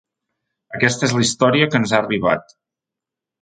[0.77, 2.57] Aquesta és la història que ens ha arribat.